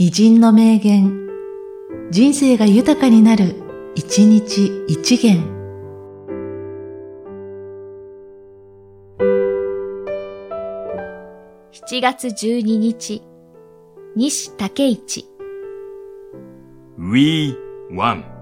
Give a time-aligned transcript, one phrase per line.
[0.00, 1.26] 偉人の名言、
[2.12, 3.56] 人生が豊かになる、
[3.96, 5.42] 一日一元。
[11.72, 13.22] 7月12日、
[14.14, 15.26] 西武一。
[16.96, 17.56] We
[17.90, 18.37] won.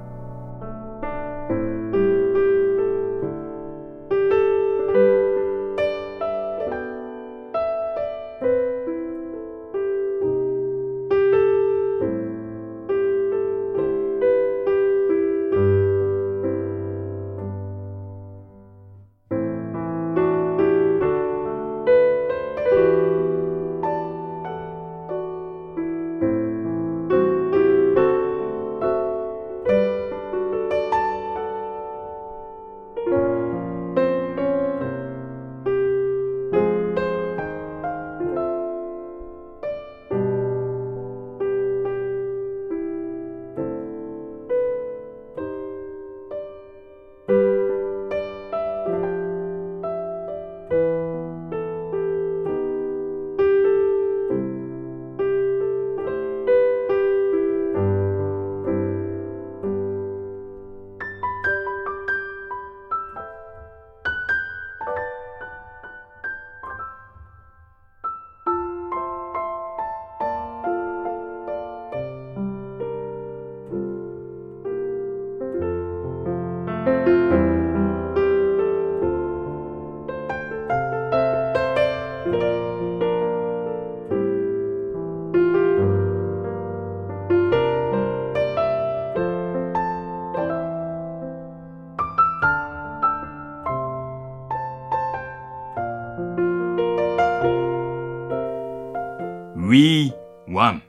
[99.58, 100.12] 'We
[100.48, 100.82] One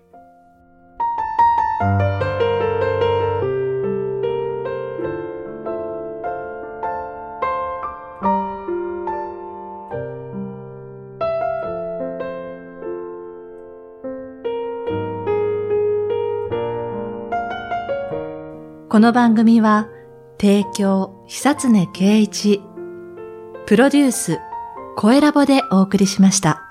[18.90, 19.88] この番組は、
[20.42, 22.62] 提供、久常圭一、
[23.66, 24.40] プロデュース、
[24.98, 26.67] 声ラボでお送りしました。